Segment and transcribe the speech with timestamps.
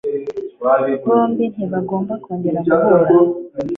[1.05, 3.11] Bombi ntibagomba kongera guhura.